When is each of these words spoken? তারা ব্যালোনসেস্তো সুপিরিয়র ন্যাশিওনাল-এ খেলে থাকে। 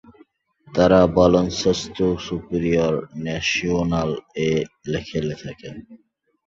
তারা 0.67 0.99
ব্যালোনসেস্তো 1.15 2.05
সুপিরিয়র 2.25 2.93
ন্যাশিওনাল-এ 3.23 4.49
খেলে 5.07 5.35
থাকে। 5.43 5.69